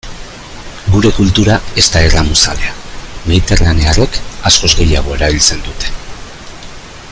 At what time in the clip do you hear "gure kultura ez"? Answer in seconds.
0.93-1.83